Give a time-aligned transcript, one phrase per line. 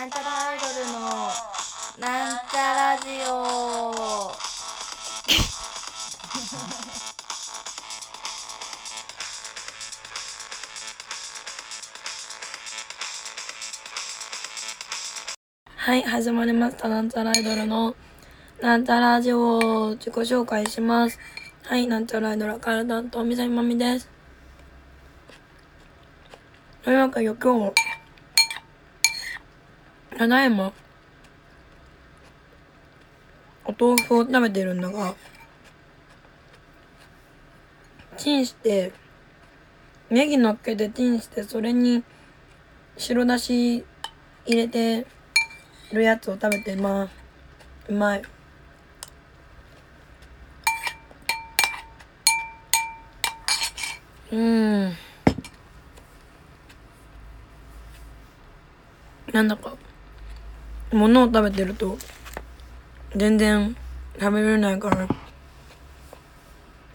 [0.00, 1.00] なんちゃらアイドルの
[1.98, 4.32] なんちゃラジオ。
[15.76, 16.88] はい始まりました。
[16.88, 17.94] なんちゃらアイドルの
[18.62, 21.18] なんちゃらラジオ自己紹介します。
[21.64, 24.08] はいなんちゃらアイドルカルタンとみさみまみです。
[26.82, 27.74] というわけで今日
[30.20, 30.70] ただいま
[33.64, 35.14] お豆腐を食べてるんだが
[38.18, 38.92] チンして
[40.10, 42.04] ネギ乗っけてチンしてそれに
[42.98, 43.82] 白だし
[44.44, 45.06] 入れて
[45.90, 47.14] るやつを食べてます。
[47.88, 48.22] うまい。
[54.32, 54.92] うん。
[59.32, 59.79] なんだか
[60.92, 61.96] 物を食べてると
[63.14, 63.76] 全然
[64.18, 65.06] 食べれないから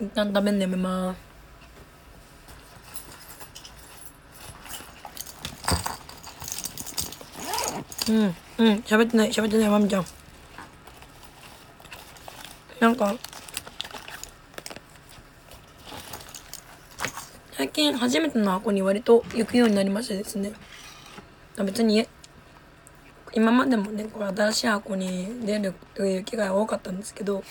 [0.00, 1.24] 一旦食べんでやめます。
[8.10, 8.34] うんうん
[8.80, 10.04] 喋ってない喋ってないまみちゃん。
[12.80, 13.14] なんか
[17.52, 20.52] 最近初めての箱に割と行くようになりましてですね。
[21.56, 22.06] 別に
[23.34, 27.42] 今までもねこれ新しい箱に出るという機会が多かったんですけど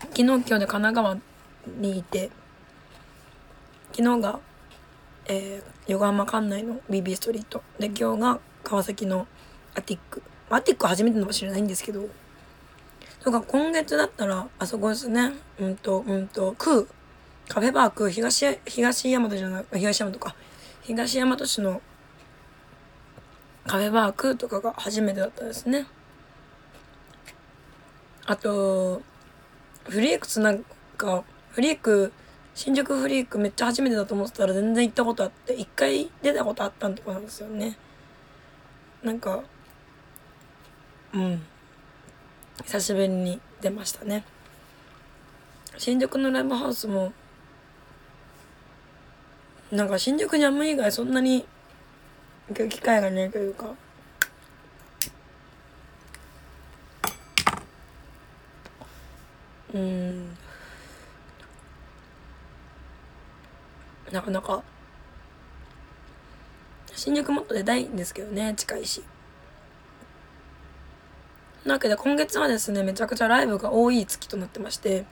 [0.00, 1.18] 昨日今日で神奈川
[1.78, 2.30] にいて
[3.92, 4.40] 昨日が、
[5.26, 7.62] えー、横浜管内の BB ストリート。
[7.78, 9.26] で今日が川崎の
[9.74, 10.22] アティック。
[10.50, 12.06] アティック初めてのかもしれないんですけど
[13.20, 15.32] とか今月だったらあそこですね。
[15.58, 20.34] うんとうんとクーカフェバーク東東大和じゃない東大和か。
[20.82, 21.80] 東大和市の
[23.66, 25.86] カフェバークとかが初めてだったですね。
[28.24, 29.02] あと
[29.84, 30.64] フリークスなん
[30.96, 32.12] かフリーク
[32.54, 37.76] 新宿フリークめっちゃ初めてだと思ってたら全然行ったことあって一回出たことあったんとこなんですよね。
[39.02, 39.42] なんか
[41.12, 41.42] うん。
[42.64, 44.24] 久しぶりに出ましたね。
[45.76, 47.12] 新宿のライブハウスも
[49.70, 51.44] なんか新宿にあんまり以外そんなに
[52.54, 53.74] 機会がないというか。
[59.74, 60.36] うん。
[64.12, 64.62] なかなか。
[66.94, 69.02] 新宿もっと出たいんですけどね近いし。
[71.64, 75.04] なわけで今月はですねめちゃくちゃライブが多い月となってまして。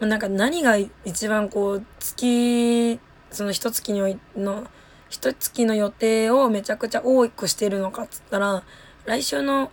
[0.00, 2.98] なんか何が一番こう月
[3.30, 4.66] その一月においの
[5.12, 8.64] 一月の予定をめちゃくちゃ多くしてるのかっつったら
[9.04, 9.70] 来週の、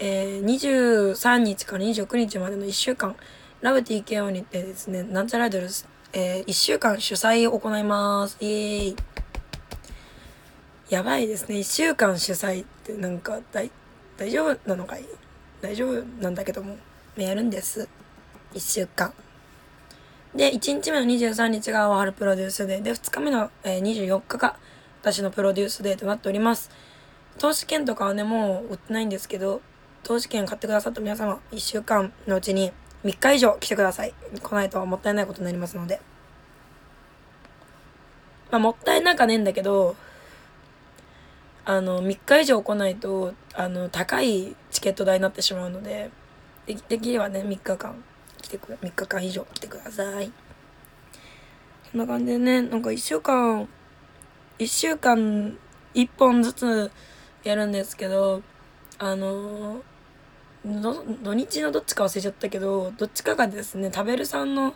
[0.00, 3.14] えー、23日から29日までの1週間
[3.60, 5.68] ラブ TKO にてですねなんちゃらアイドル、
[6.12, 8.36] えー、1週間主催を行います。
[8.40, 8.96] イエーイ。
[10.90, 11.58] やばいですね。
[11.58, 13.70] 1週間主催ってなんか大
[14.16, 15.04] 大丈夫なのかい？
[15.60, 16.76] 大丈夫なんだけども
[17.16, 17.88] やるんです。
[18.52, 19.14] 1週間。
[20.34, 24.56] で1日目の23日が大春プロデュースデーで2日目の、えー、24日が
[25.02, 26.70] 私のプロデュースデーとなっております。
[27.38, 29.60] 投資券とかはねもう売ってないんですけど
[30.04, 32.72] 投資券買ってくださった皆様1週間のうちに
[33.04, 34.14] 3日以上来てください。
[34.40, 36.00] 来ないともったいないことになりますので。
[38.52, 39.96] まあもったいなかねえんだけど
[41.64, 46.10] あの3日以上来ないとあの高いチケット代になってしまうので
[46.66, 48.04] でできればね3日間
[48.40, 50.30] 来てく3日間以上来てください。
[51.90, 53.68] そんな感じでねなんか1週間
[54.58, 55.56] 1週間
[55.94, 56.90] 1本ずつ
[57.44, 58.42] やるんですけど
[58.98, 59.82] あの
[60.64, 64.74] 土日のどっちか忘れちゃったけどどっちかがですね食べるさんの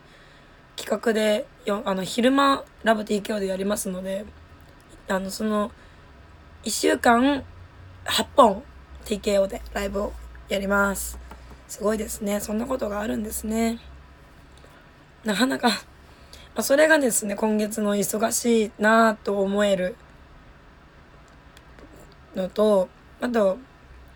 [0.77, 4.25] 企画でよあの昼間ラブ TKO でやりますので
[5.09, 5.71] あのその
[6.65, 7.45] 1週間
[8.05, 8.63] 8本
[9.05, 10.13] TKO でライブを
[10.49, 11.19] やります。
[11.69, 12.41] すごいですね。
[12.41, 13.79] そんなことがあるんですね。
[15.25, 15.71] なかなか
[16.57, 19.95] まあ、それがですね今月の忙しいなぁと思える
[22.35, 22.89] のと
[23.21, 23.59] あと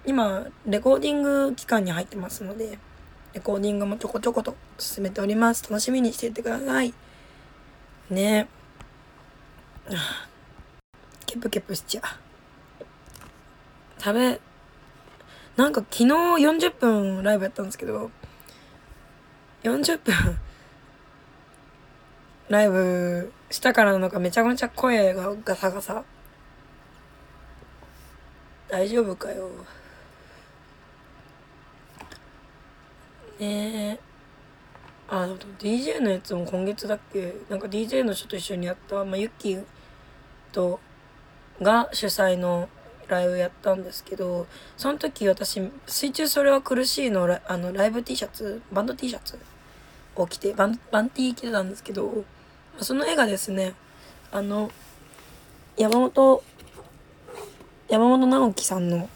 [0.07, 2.79] 今レコーディング期間に入ってますので
[3.35, 5.63] レコーディングもちょこちょこと進めております。
[5.71, 6.93] 楽しみにしていてください。
[8.09, 8.49] ね。
[11.27, 12.05] ケプケプしちゃう。
[14.03, 14.41] 食べ
[15.57, 18.11] なんか昨日40分ライブやったんですけど
[19.63, 20.41] 40分
[22.51, 26.03] ライブしたからなのかめちゃめちゃ声がガサガサ
[28.69, 29.49] 大丈夫かよ。
[33.39, 34.01] ねえ。
[35.09, 35.29] あ
[35.61, 37.35] DJ のやつも今月だっけ？
[37.49, 39.65] なんか DJ の人と一緒にやった、まあ、ユッキー
[40.53, 40.81] と
[41.63, 42.69] が主催の
[43.07, 44.47] ライブやったんですけど
[44.77, 49.39] その時私「水中それは苦しいの」あのライブ T シャツバンド T シャツ
[50.17, 52.25] を着てバンバン T 着てたんですけど
[52.83, 53.75] その絵がですね
[54.33, 54.71] あの
[55.77, 56.43] 山本
[57.89, 59.09] 山本直樹さんの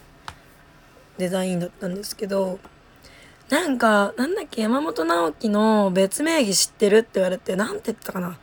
[1.19, 2.59] デザインだったんですけど
[3.49, 8.39] なんかなんだっけ山本直樹の別名義知ってるって言われてなんて言ったかな？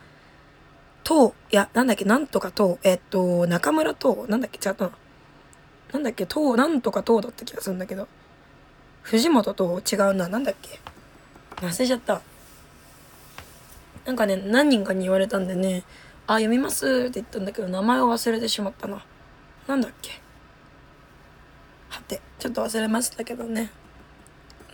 [1.03, 4.91] といやなんだっけなんとかとえっと中村となんだっけ違ったな。
[5.91, 8.07] なんだっけとなんとかとだった気がするんだけど。
[9.01, 10.79] 藤本と違うななんだっけ？
[11.57, 12.21] 忘れちゃった。
[14.05, 15.83] なんかね何人かに言われたんでね
[16.27, 19.03] あ読みますって言ったんだけど名前を忘れてしまったな。
[19.67, 20.21] なんだっけ？
[21.89, 23.71] はてちょっと忘れましたけどね。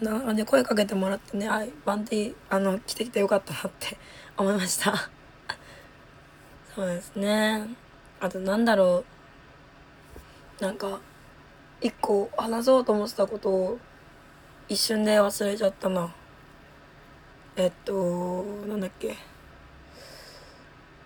[0.01, 3.97] なので声かけてもらってねあバンティあの来てきてよかったなって
[4.37, 5.09] 思いました。
[6.75, 7.67] そうですね。
[8.19, 9.03] あとなんだろ
[10.59, 10.63] う。
[10.63, 10.99] なんか
[11.81, 13.79] 一個話そうと思ってたことを
[14.69, 16.13] 一瞬で忘れちゃったな。
[17.59, 19.15] えっとなんだっけ？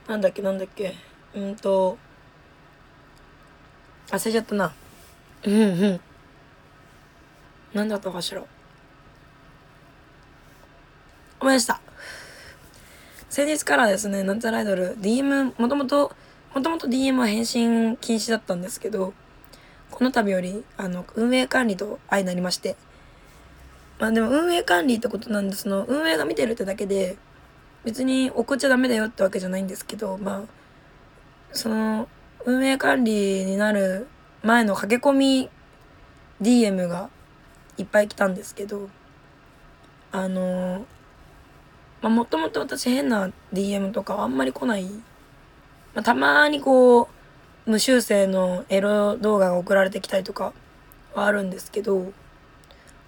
[0.08, 0.42] なんだっけ？
[0.42, 0.94] なんだっけ？
[1.34, 1.98] うんと
[4.10, 4.74] 忘れちゃったな。
[5.46, 6.02] うんうん。
[7.74, 8.44] なんだったかしら？
[11.40, 11.80] 思い出した。
[13.30, 16.12] 先日からですねなんちゃらアイドル DM もともと
[16.54, 19.14] もともと DM は返信禁止だったんですけど
[19.90, 22.76] この度よりあの運営管理と相なりまして。
[24.02, 27.18] まあでも運営管理ってことなんでその運営が見てるってだけで
[27.86, 30.42] 別に送っちゃダメだよってわけじゃないんですけどまあ
[31.52, 32.08] その
[32.44, 34.08] 運営管理になる
[34.42, 35.50] 前の駆け込み
[36.42, 37.12] DM が
[37.78, 38.90] いっぱい来たんですけど
[40.12, 40.84] あの
[42.02, 44.86] まあもともと私変な DM とかあんまり来ない、
[45.94, 50.54] まあ、たまにこう無修正のエロ動画が送られてきたりとか
[51.14, 52.12] はあるんですけど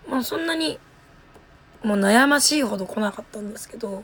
[0.09, 0.79] まあそんなに
[1.83, 4.03] もう悩ましいほど来なかったんですけど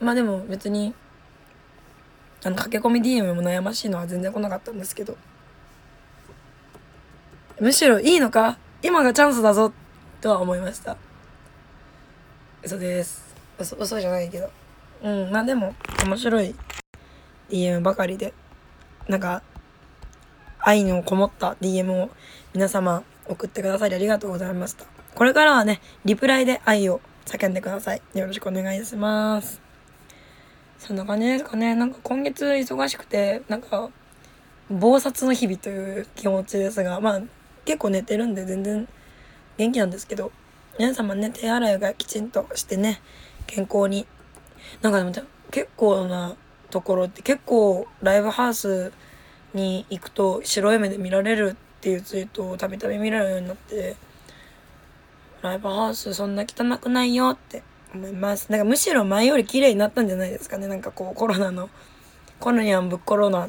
[0.00, 0.94] まあでも別に
[2.44, 5.16] あの駆け込み DM も悩ましいのは全然来なかったんですけど
[7.58, 9.72] むしろいいのか今がチャンスだぞ
[10.20, 10.96] とは思いました。
[12.62, 13.24] 嘘です。
[13.58, 14.50] 嘘嘘じゃないけど。
[15.02, 15.74] うんまあでも
[16.04, 16.54] 面白い
[17.48, 18.34] DM ばかりで
[19.08, 19.42] なんか
[20.58, 22.10] 愛のこもった DM を
[22.54, 24.84] 皆様送ってくださりありがとうございました。
[25.14, 28.02] これからはねリプライで愛を叫んでください。
[28.14, 29.60] よろしくお願いします。
[30.78, 31.74] そんな感じですかね。
[31.74, 33.90] なんか今月忙しくてなんか
[34.70, 37.22] 暴殺の日々という気持ちですがまあ
[37.64, 38.88] 結構寝てるんで全然
[39.56, 40.32] 元気なんですけど
[40.78, 43.00] 皆様ね手洗いがきちんとしてね
[43.46, 44.06] 健康に。
[44.82, 45.12] なんかでも
[45.50, 46.36] 結構な
[46.70, 48.92] ところって結構ライブハウス
[49.54, 51.56] に行くと白い目で見られる
[51.86, 53.94] っていうツイートをたびたび見られるようになって
[55.40, 57.62] ライブハウスそんな汚くないよって
[57.94, 58.50] 思います。
[58.50, 60.66] なんかむしろ前より綺麗になったんじゃないですかね。
[60.66, 61.70] なんかこうコロナの
[62.40, 63.48] コロニャンぶっコロナ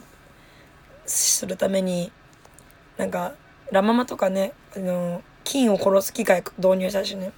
[1.08, 2.12] するために
[2.98, 3.34] なんか
[3.72, 7.32] ラ・ママとかねあの菌を殺す機械導入したしね。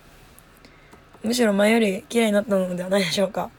[1.24, 3.50] むしろ前より綺麗になったのではないでしょうか。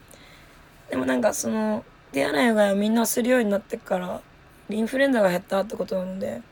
[0.91, 4.21] でもなんかその手洗いうがいをみんなするようになってから
[4.69, 6.43] インフルエンザが減ったってことなので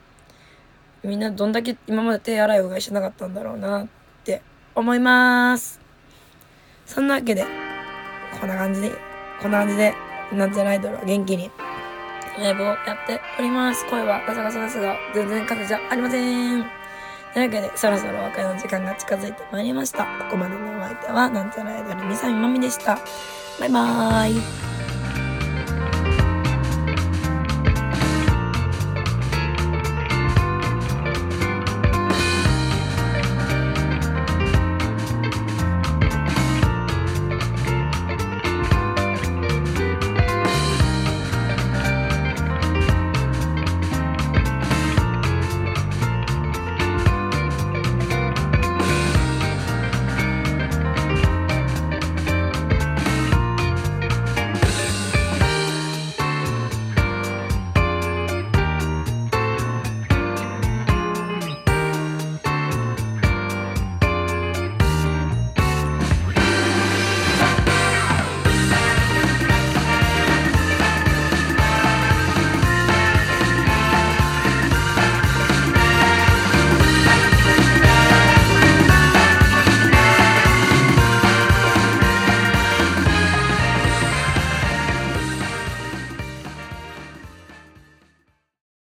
[1.03, 3.88] みんなどんだけ今まで手洗いうがいしてなかったんだろうなっ
[4.24, 4.41] て
[4.75, 5.79] 思います
[6.86, 7.46] そんなわけで
[8.39, 8.91] こんな感じで
[9.41, 9.94] こんな感じで
[10.34, 11.50] なんちゃらアイドルは元気に
[12.38, 16.79] ライブをやっております声はガサガサですが全然風じゃありません
[17.34, 20.06] というわけで、そろそろお別れの時間が近づいてまいりました。
[20.20, 22.98] ここまでのお相手は、なんちゃらアイドル、みさみまみでした。
[23.60, 24.69] バイバーイ。